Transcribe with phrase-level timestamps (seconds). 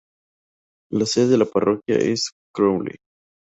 [0.91, 2.95] La sede de la parroquia es Crowley.